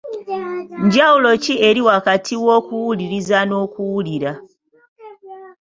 Njawulo 0.85 1.29
ki 1.43 1.53
eri 1.67 1.81
wakati 1.87 2.33
w'okuwuliriza 2.43 3.37
n'okuwulira? 3.45 4.31